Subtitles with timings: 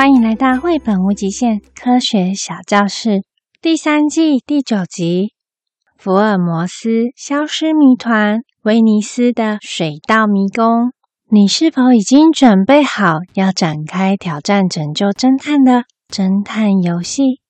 [0.00, 3.22] 欢迎来到绘本无极限科学小教室
[3.60, 5.34] 第三季第九集
[6.02, 10.64] 《福尔摩斯消失谜团：威尼斯的水道迷宫》。
[11.30, 17.40] 你是否已经准备好要展开挑战拯救侦探的侦探游戏？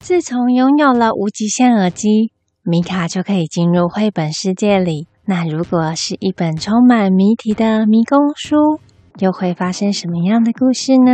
[0.00, 2.32] 自从拥有了无极限耳机，
[2.62, 5.06] 米卡就可以进入绘本世界里。
[5.26, 8.80] 那如果是一本充满谜题的迷宫书？
[9.20, 11.12] 又会发生什么样的故事呢？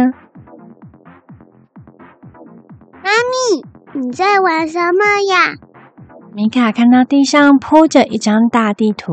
[3.02, 5.66] 妈咪，你在玩什么呀？
[6.37, 9.11] 米卡看到地上铺着一张大地图，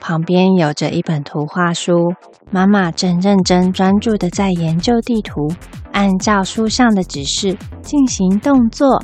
[0.00, 2.12] 旁边有着一本图画书。
[2.50, 5.46] 妈妈正认真专注的在研究地图，
[5.92, 9.00] 按照书上的指示进行动作。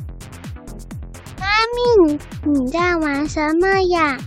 [1.38, 1.46] 妈
[2.08, 4.18] 咪，你在玩什么呀？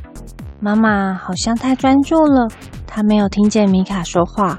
[0.62, 2.48] 妈妈好像太专注了，
[2.88, 4.58] 她没有听见米卡说话。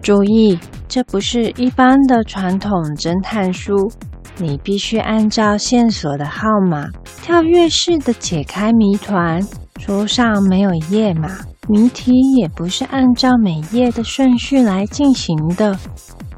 [0.00, 3.92] 注意，这不是一般的传统侦探书，
[4.38, 6.86] 你必须按照线索的号码
[7.28, 9.46] 跳跃式的解开谜团。
[9.78, 11.28] 桌上没有页码，
[11.68, 15.78] 谜题也不是按照每页的顺序来进行的。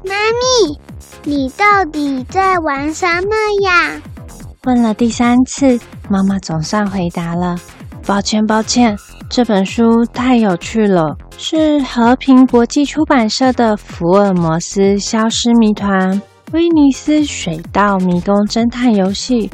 [0.03, 0.77] 妈咪，
[1.23, 3.29] 你到底在玩什么
[3.63, 4.01] 呀？
[4.65, 7.55] 问了第三次，妈妈总算回答了。
[8.05, 8.97] 抱歉，抱歉，
[9.29, 11.15] 这本书太有趣了。
[11.37, 19.47] 是和平国际出版社的《福尔摩斯消失谜团：威尼斯水道迷宫侦探游戏》。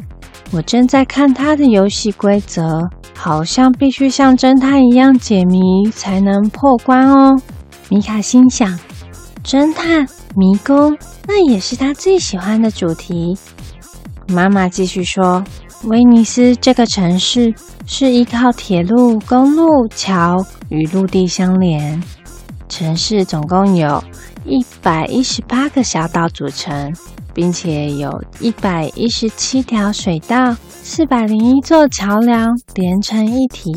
[0.50, 5.58] 我正在看他的游戏规则，好像必须像侦探一样解谜
[5.90, 7.38] 才能破关哦。
[7.88, 8.78] 米卡心想：
[9.44, 10.96] 侦探迷宫，
[11.26, 13.36] 那也是他最喜欢的主题。
[14.28, 15.44] 妈妈继续说：
[15.84, 17.54] 威尼斯这个城市
[17.86, 20.44] 是依靠铁路、公路、桥。
[20.70, 22.02] 与陆地相连，
[22.68, 24.04] 城市总共有
[24.44, 26.94] 一百一十八个小岛组成，
[27.38, 28.10] 并且有
[28.40, 33.70] 一百一十七条水道、四百零一座桥梁连成一体，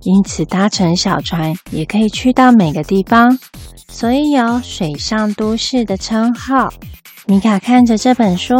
[0.00, 3.38] 因此搭乘小船也可以去到每个地方，
[3.90, 6.72] 所以有“水上都市”的称号。
[7.26, 8.54] 米卡看着这本书，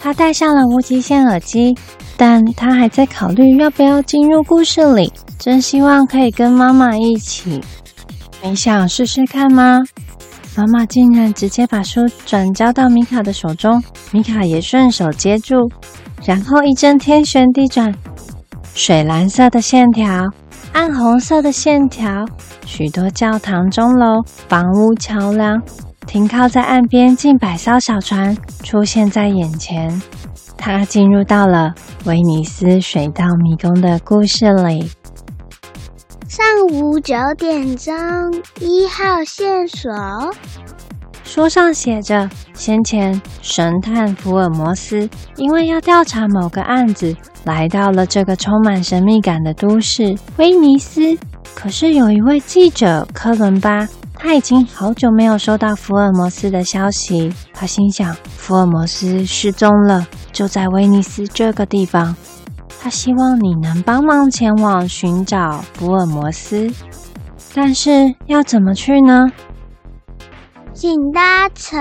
[0.00, 1.76] 他戴上了无极限耳机，
[2.16, 5.12] 但他还在考虑要不要进入故事里。
[5.38, 7.60] 真希望可以跟妈妈一起。
[8.42, 9.80] 你想试试看吗？
[10.54, 15.70] 妈妈竟然直接把书转交到米卡的手中，米卡也顺手接住，
[16.24, 17.94] 然后一阵天旋地转，
[18.74, 20.28] 水蓝色的线条，
[20.72, 22.26] 暗红色的线条，
[22.66, 25.60] 许多教堂、钟楼、房屋、桥梁，
[26.06, 30.02] 停靠在岸边近百艘小船出现在眼前。
[30.58, 31.74] 他进入到了
[32.04, 34.88] 威尼斯水道迷宫的故事里。
[36.32, 37.92] 上午九点钟，
[38.58, 39.92] 一号线索。
[41.24, 45.06] 书上写着：先前神探福尔摩斯
[45.36, 51.18] 因为要调查某个案子，来到了这个充满神秘感的都市威尼斯。
[51.54, 57.30] 可是有一位记者科伦巴，他已经好久没有收到福尔摩斯的消息。
[57.52, 62.16] 他心想：福尔摩斯失踪了，就在威尼斯这个地方。
[62.82, 66.68] 他希望你能帮忙前往寻找福尔摩斯，
[67.54, 69.30] 但是要怎么去呢？
[70.74, 71.80] 请搭乘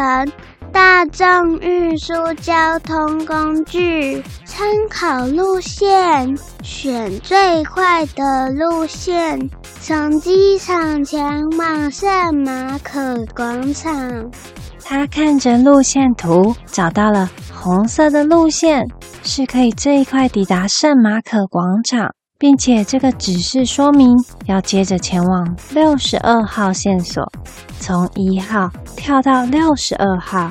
[0.72, 1.25] 大众
[1.59, 11.25] 运输交通工具，参考路线，选最快的路线，从机场前
[11.57, 12.07] 往圣
[12.45, 14.31] 马可广场。
[14.84, 18.85] 他看着路线图，找到了红色的路线。
[19.24, 24.16] 是可以最快抵达圣马可广场，并且这个指示说明
[24.46, 27.23] 要接着前往六十二号线索，
[27.79, 30.50] 从一号跳到六十二号。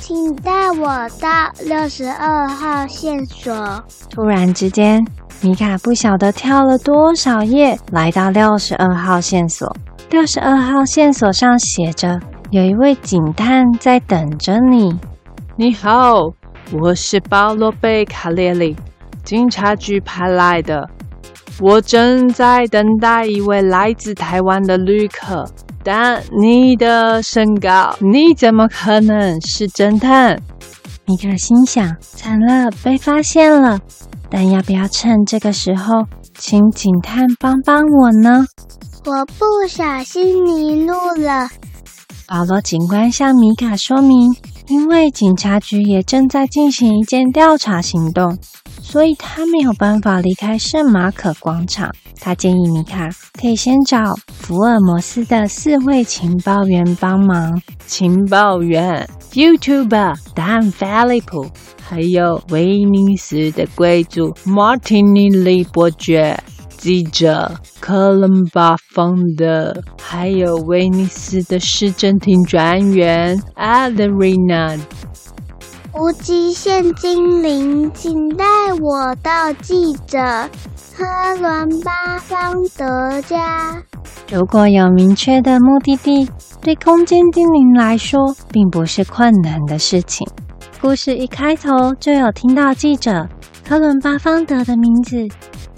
[0.00, 1.28] 请带我到
[1.66, 3.84] 六十二号线索。
[4.08, 5.04] 突然之间，
[5.42, 9.70] 米卡不晓得跳了多少页，来到六十二号线索。
[10.10, 12.18] 六十二号线索上写着
[12.50, 14.98] ：“有一位警探在等着你。”
[15.56, 16.37] 你好。
[16.70, 18.76] 我是保罗贝卡列里，
[19.24, 20.88] 警察局派来的。
[21.60, 25.44] 我正在等待一位来自台湾的旅客，
[25.82, 30.38] 但你的身高，你怎么可能是侦探？
[31.06, 33.78] 米卡心想：惨了，被发现了。
[34.28, 36.04] 但要不要趁这个时候
[36.36, 38.44] 请警探帮帮我呢？
[39.06, 41.48] 我不小心迷路了。
[42.26, 44.30] 保罗警官向米卡说明，
[44.68, 48.36] 因为警察局也正在进行一件调查行动，
[48.82, 51.90] 所以他没有办法离开圣马可广场。
[52.20, 53.08] 他建议米卡
[53.40, 57.62] 可以先找福尔摩斯的四位情报员帮忙。
[57.86, 61.46] 情报员，YouTuber 丹·菲利普，
[61.80, 66.38] 还有威尼斯的贵族马丁尼利伯爵。
[66.78, 74.78] 记者科伦巴方德，还有威尼斯的市政厅专员阿德瑞娜。
[75.92, 78.44] 无极限精灵，请带
[78.80, 80.18] 我到记者
[80.96, 81.04] 科
[81.40, 83.82] 伦巴方德家。
[84.32, 86.30] 如果有明确的目的地，
[86.62, 88.20] 对空间精灵来说，
[88.52, 90.24] 并不是困难的事情。
[90.80, 93.28] 故事一开头就有听到记者
[93.68, 95.26] 科伦巴方德的名字。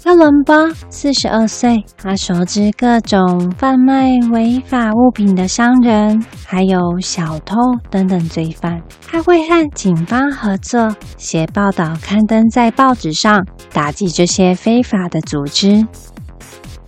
[0.03, 7.55] 科伦巴四十二岁，他熟知各种贩卖违法物品的商人，还有小偷
[7.91, 8.81] 等等罪犯。
[9.07, 15.85] 他会和警方合作，写报道刊登在报纸上，打击这些非法的组织。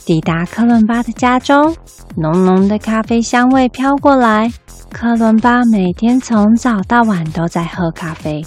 [0.04, 1.76] 抵达科伦巴的家中，
[2.18, 4.52] 浓浓的咖啡香味飘过来。
[4.92, 8.44] 科伦巴每天从早到晚都在喝咖啡。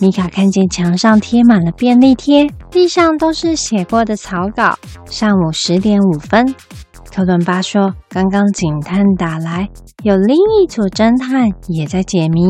[0.00, 4.76] 米卡看见墙上贴满了便利贴，地上都是写过的草稿。
[5.06, 6.54] 上午十点五分，
[7.14, 9.68] 科伦巴说：“刚刚警探打来，
[10.02, 12.42] 有另一组侦探也在解谜。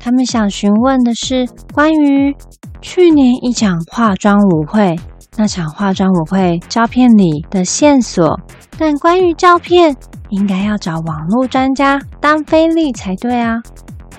[0.00, 2.34] 他们想询问的是关于
[2.80, 4.98] 去年一场化妆舞会，
[5.36, 8.40] 那场化妆舞会照片里的线索。
[8.78, 9.94] 但关于照片，
[10.30, 13.56] 应该要找网络专家当菲利才对啊。”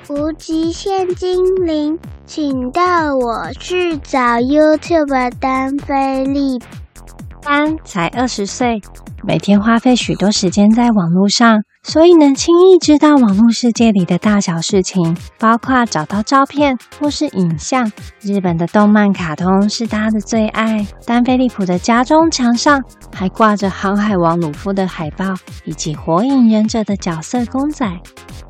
[0.09, 6.59] 无极限精灵，请带我去找 YouTube 丹菲利。
[7.41, 8.81] 丹才二十岁，
[9.23, 17.91] 每天花费许多时间在网络上，所以能轻易知道网络世界里的大小事情，包括找到照片或是影像。
[18.21, 20.87] 日本的动漫卡通是他的最爱。
[21.05, 22.81] 丹菲利普的家中墙上
[23.13, 25.33] 还挂着航海王鲁夫的海报，
[25.65, 27.85] 以及火影忍者的角色公仔。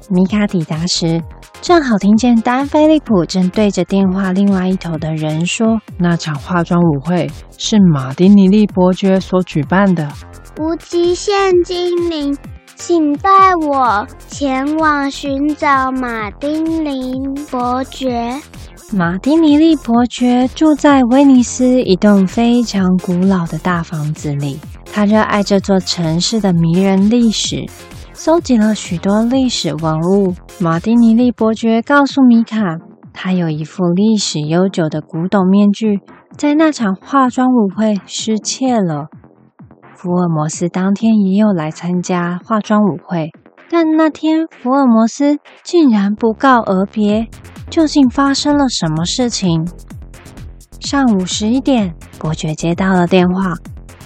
[0.10, 1.22] 米卡抵达时，
[1.62, 10.10] 正好听见丹菲利普正对着电话另外一头的人说：“那场化妆舞会是马丁尼利伯爵所举办的。”
[10.60, 12.36] 无极限精灵，
[12.76, 17.14] 请带我前往寻找马丁尼
[17.52, 18.34] 伯爵。
[18.94, 24.58] 马丁尼利伯爵住在威尼斯一栋非常古老的大房子里，
[24.94, 27.66] 他热爱这座城市的迷人历史。
[28.18, 30.34] 搜集了许多历史文物。
[30.60, 32.58] 马丁尼利伯爵告诉米卡，
[33.14, 36.00] 他有一副历史悠久的古董面具，
[36.36, 39.06] 在那场化妆舞会失窃了。
[39.96, 43.30] 福尔摩斯当天也有来参加化妆舞会，
[43.70, 47.28] 但那天福尔摩斯竟然不告而别。
[47.70, 49.68] 究竟发生了什么事情？
[50.80, 53.54] 上午十一点，伯爵接到了电话。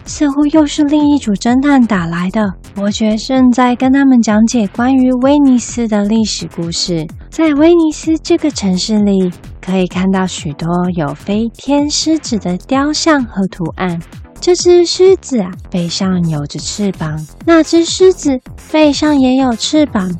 [0.06, 2.53] 似乎又是另一组侦探打来的。
[2.74, 7.06] 伯爵正在跟他们讲解关于威尼斯的历史故事。
[7.30, 9.31] 在威尼斯这个城市里，
[9.62, 14.01] 可以看到许多有飞天狮子的雕像和图案。
[14.39, 17.15] 这只狮子啊，背上有着翅膀；
[17.45, 18.39] 那只狮子
[18.72, 20.12] 背上也有翅膀。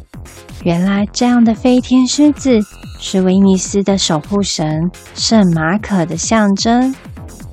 [0.64, 2.60] 原来，这样的飞天狮子
[3.00, 6.94] 是威尼斯的守护神圣马可的象征。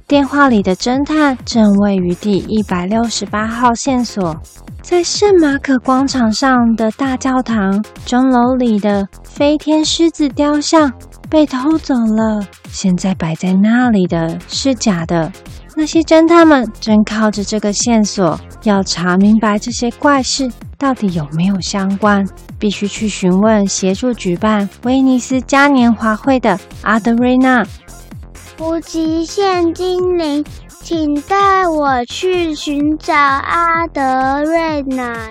[0.08, 4.34] 电话里的侦探正位于第一百六十八号线索，
[4.80, 10.90] 在圣马可广场上的大教堂钟楼里的飞天狮子雕像
[11.28, 15.30] 被偷走了，现在摆在那里的是假的。
[15.76, 22.26] 那些侦探们正靠着这个线索，要查明白这些怪事到底有没有相关，
[22.58, 27.62] 必须去询问协助举办威尼斯嘉年华会的阿德瑞娜。
[28.60, 30.44] 无极限精灵，
[30.82, 35.30] 请带我去寻找阿德瑞娜。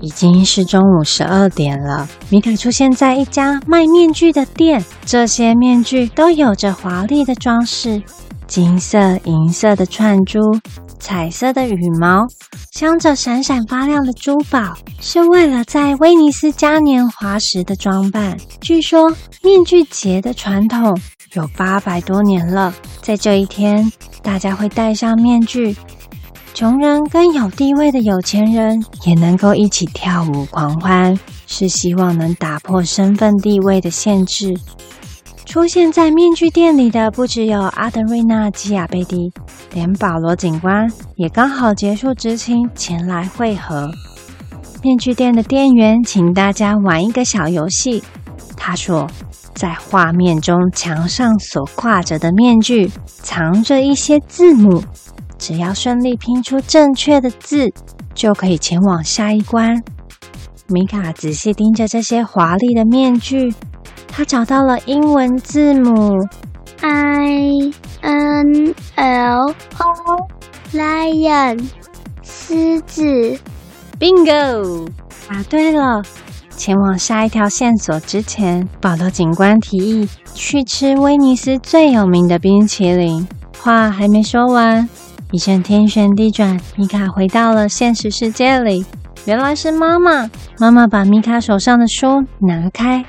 [0.00, 8.02] 已经是中午十二点了，米卡出现在一家卖面具的店，这些面具都有着华丽的装饰，
[8.46, 10.40] 金色、银色的串珠。
[10.98, 12.26] 彩色的羽毛，
[12.72, 18.36] 镶着闪闪发亮的珠宝，是为了在威尼斯嘉年华时的装扮。
[18.60, 19.08] 据说
[19.42, 20.98] 面具节的传统
[21.34, 25.76] 有八百多年了，在这一天，大家会戴上面具，
[26.54, 34.54] 穷人跟有地位的有钱人也能够一起跳舞狂欢，是希望能打破身份地位的限制。
[35.46, 39.32] 出现在面具店里的不只有阿德瑞娜·基亚贝蒂，
[39.72, 43.88] 连保罗警官也刚好结束执勤前来会合。
[44.82, 48.02] 面具店的店员请大家玩一个小游戏。
[48.56, 49.08] 他说，
[49.54, 54.82] 在画面中墙上所挂着的面具藏着一些字母，
[55.38, 57.72] 只要顺利拼出正确的字，
[58.14, 59.80] 就可以前往下一关。
[60.66, 63.54] 米卡仔细盯着这些华丽的面具，
[64.16, 66.26] 他找到了英文字母
[66.80, 67.70] I
[68.00, 69.54] N L
[70.72, 71.62] O，Lion，
[72.22, 73.38] 狮子。
[74.00, 74.88] Bingo！
[75.28, 76.02] 答对了。
[76.48, 83.28] 前往下一条线索之前，保罗警官提议去吃威尼斯最有名的冰淇淋。
[83.58, 84.88] 话还没说完，
[85.30, 88.86] 一阵天旋地转，米卡回到了现实世界里。
[89.26, 90.30] 原来是妈妈。
[90.58, 93.04] 妈妈把米卡手上的书拿开。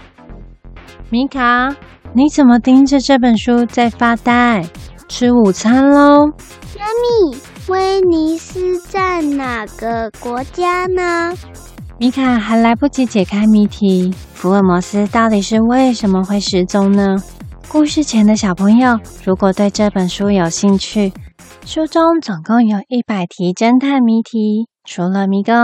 [1.10, 1.74] 米卡，
[2.14, 4.66] 你怎么盯着这本书在发呆？
[5.08, 6.26] 吃午餐喽！
[6.78, 6.86] 妈
[7.32, 7.38] 咪，
[7.70, 11.34] 威尼斯在哪个国家呢？
[11.98, 17.16] 米卡还来不及解开谜题，福尔摩斯到底是为什么会失踪呢？
[17.70, 21.14] 故事前的小朋友，如果对这本书有兴趣，
[21.66, 25.56] 书中总共有一百题侦探谜题，除了迷宫，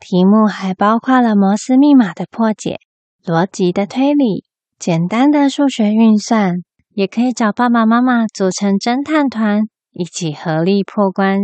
[0.00, 2.78] 题目还包括了摩斯密码的破解、
[3.24, 4.44] 逻辑的推理、
[4.78, 6.62] 简单的数学运算，
[6.94, 9.62] 也可以找爸爸妈妈组成侦探团。
[9.90, 11.40] 一起合力破关，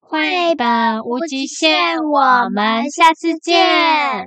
[0.00, 4.26] 绘本无极限，我们下次见。